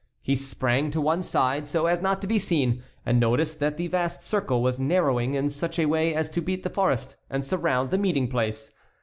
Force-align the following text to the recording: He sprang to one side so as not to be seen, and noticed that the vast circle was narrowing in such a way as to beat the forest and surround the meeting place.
He 0.23 0.35
sprang 0.35 0.89
to 0.89 0.99
one 0.99 1.21
side 1.21 1.67
so 1.67 1.85
as 1.85 2.01
not 2.01 2.21
to 2.21 2.27
be 2.27 2.39
seen, 2.39 2.81
and 3.05 3.19
noticed 3.19 3.59
that 3.59 3.77
the 3.77 3.87
vast 3.87 4.23
circle 4.23 4.63
was 4.63 4.79
narrowing 4.79 5.35
in 5.35 5.47
such 5.51 5.77
a 5.77 5.85
way 5.85 6.15
as 6.15 6.27
to 6.31 6.41
beat 6.41 6.63
the 6.63 6.71
forest 6.71 7.17
and 7.29 7.45
surround 7.45 7.91
the 7.91 7.99
meeting 7.99 8.27
place. 8.27 8.71